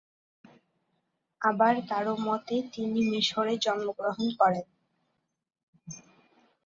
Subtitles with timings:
[1.41, 4.67] আবার কারো মতে তিনি মিশরে জন্মগ্রহণ করেন।